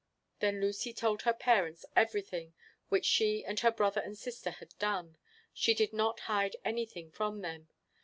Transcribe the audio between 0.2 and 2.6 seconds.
Then Lucy told her parents everything